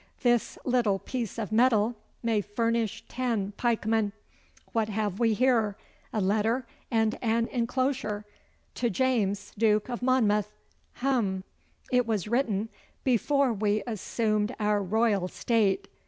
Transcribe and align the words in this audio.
This 0.23 0.57
little 0.65 0.97
piece 0.97 1.37
of 1.37 1.51
metal 1.51 1.93
may 2.23 2.41
furnish 2.41 3.03
ten 3.07 3.51
pikemen. 3.51 4.13
What 4.71 4.89
have 4.89 5.19
we 5.19 5.35
here? 5.35 5.77
A 6.11 6.19
letter 6.19 6.65
and 6.89 7.19
an 7.21 7.45
enclosure. 7.49 8.25
"To 8.73 8.89
James, 8.89 9.53
Duke 9.59 9.89
of 9.91 10.01
Monmouth" 10.01 10.51
hum! 10.93 11.43
It 11.91 12.07
was 12.07 12.27
written 12.27 12.69
before 13.03 13.53
we 13.53 13.83
assumed 13.85 14.55
our 14.59 14.81
royal 14.81 15.27
state. 15.27 15.87